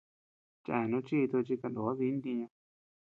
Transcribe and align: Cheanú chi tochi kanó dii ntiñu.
Cheanú 0.63 0.97
chi 1.07 1.19
tochi 1.31 1.55
kanó 1.61 1.83
dii 1.97 2.13
ntiñu. 2.17 2.47